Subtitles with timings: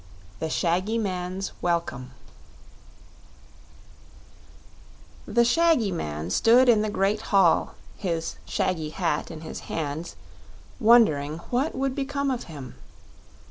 [0.39, 2.09] The Shaggy Man's Welcome
[5.27, 10.15] The shaggy man stood in the great hall, his shaggy hat in his hands,
[10.79, 12.77] wondering what would become of him.